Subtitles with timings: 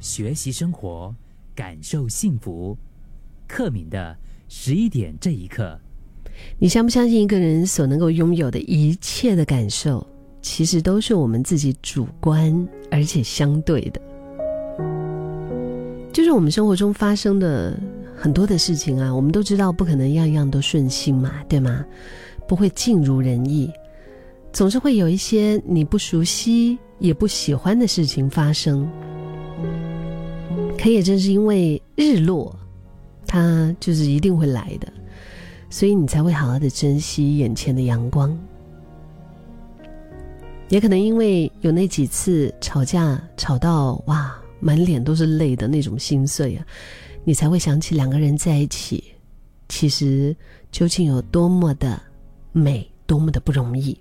[0.00, 1.14] 学习生活，
[1.54, 2.76] 感受幸福。
[3.46, 4.16] 克敏的
[4.48, 5.78] 十一点这一刻，
[6.58, 10.06] 你相不相信一个人所能够拥有的一切的感受，
[10.40, 14.00] 其实都是我们自己主观而且相对的。
[16.12, 17.78] 就是我们生活中发生的
[18.16, 21.84] 很多的事情啊，我们都知道不可能样样都顺心嘛，对吗？
[22.48, 23.70] 不会尽如人意，
[24.52, 28.88] 总是会有一些你不熟悉也不喜欢的事情发生。
[30.80, 32.56] 可也正是因为日落，
[33.26, 34.90] 它就是一定会来的，
[35.68, 38.36] 所以你才会好好的珍惜眼前的阳光。
[40.68, 44.34] 也可能因为有那几次吵架，吵到哇。
[44.62, 46.66] 满脸都是泪的那种心碎啊，
[47.24, 49.02] 你才会想起两个人在一起，
[49.70, 50.36] 其实
[50.70, 51.98] 究竟有多么的
[52.52, 53.98] 美，多么的不容易。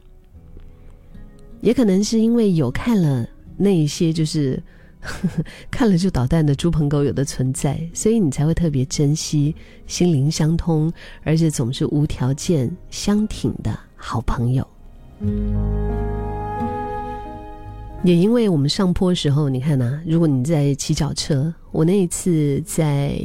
[1.62, 4.62] 也可能是因为有看了那一些，就是
[5.72, 9.56] 看了就捣蛋的猪朋狗友的存在，所以你才会特别珍惜
[9.88, 10.92] 心灵相通，
[11.24, 14.68] 而且总是无条件相挺的好朋友。
[18.04, 23.20] 也因为我们上坡时候，你看呐，如果你在骑脚车，我那一次在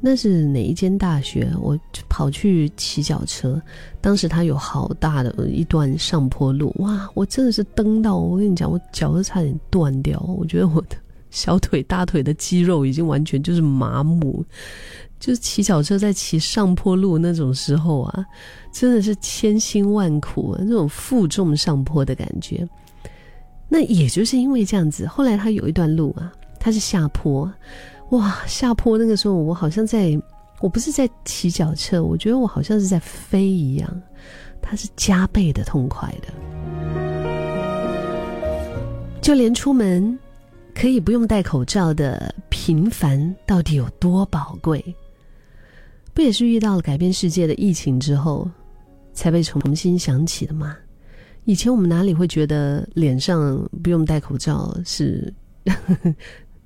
[0.00, 3.60] 那是哪一间大学，我跑去骑脚车，
[4.00, 10.96] 当时它有好大的一段上坡路，哇，我真的是蹬到，我跟你讲，我脚都差点断掉，我觉得我的
[11.30, 14.42] 小腿、大腿的肌肉已经完全就是麻木，
[15.18, 18.24] 就是骑脚车在骑上坡路那种时候啊，
[18.72, 22.66] 真的是千辛万苦，那种负重上坡的感觉。
[23.68, 27.48] 那也就是因为这样子，后来他有一段路啊，他是下坡，
[28.10, 30.20] 哇，下坡那个时候我好像在，
[30.60, 34.02] 我不是在骑脚车，我觉得我好像是在飞一样，
[34.60, 36.28] 它是加倍的痛快的，
[39.20, 40.18] 就连出门
[40.74, 44.84] 可以不用戴口罩的平凡到底有多宝贵，
[46.12, 48.50] 不也是遇到了改变世界的疫情之后，
[49.12, 50.76] 才被重新想起的吗？
[51.44, 55.32] 以前我们哪里会觉得脸上不用戴口罩是，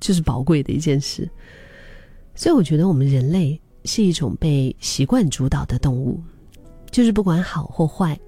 [0.05, 1.27] 就是宝贵的一件事？
[2.35, 6.21] 所以我觉得我们人类是一种被习惯主导的动物，
[6.91, 8.21] 就是不管好或坏，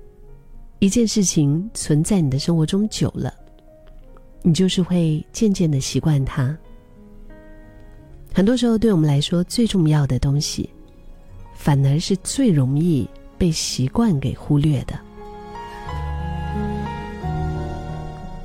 [0.78, 3.34] 一件事情存在你的生活中久了，
[4.40, 6.56] 你就是会渐渐的习惯它。
[8.32, 10.70] 很多时候，对我们来说最重要的东西，
[11.54, 13.06] 反而是最容易
[13.36, 14.98] 被习惯给忽略的。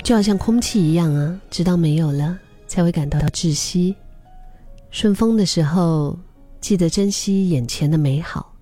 [0.04, 2.38] 就好像空气一样啊，直到没有了，
[2.72, 3.94] 才会感到窒息。
[4.92, 6.18] 顺风的时候，
[6.62, 8.56] 记得珍惜眼前的美好。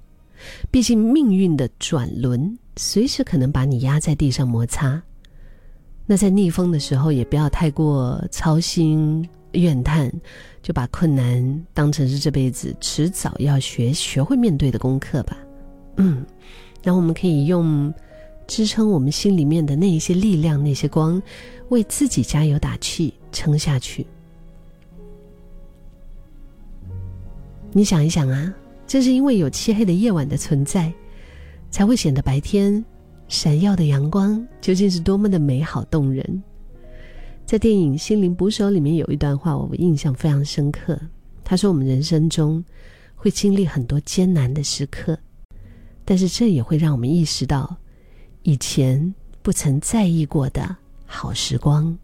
[0.71, 4.99] 毕竟命运的转轮，随时可能把你压在地上摩擦。
[6.07, 10.11] 那在逆风的时候，也不要太过操心怨叹，
[10.63, 15.37] 就把困难当成是这辈子迟早要学学会面对的功课吧。
[15.97, 16.25] 嗯，
[16.81, 17.93] 然后我们可以用。
[18.47, 21.21] 支撑我们心里面的那一些力量，那些光，
[21.69, 24.05] 为自己加油打气，撑下去。
[27.71, 28.53] 你想一想啊，
[28.87, 30.91] 正是因为有漆黑的夜晚的存在，
[31.69, 32.83] 才会显得白天
[33.27, 36.43] 闪耀的阳光究竟是多么的美好动人。
[37.45, 40.99] 在电影《心灵捕手》里面有一段话，我印象非常深刻。
[41.43, 42.63] 他说：“我们人生中
[43.15, 45.17] 会经历很多艰难的时刻，
[46.05, 47.75] 但是这也会让我们意识到。”
[48.43, 50.75] 以前不曾在意过的
[51.05, 51.97] 好时光。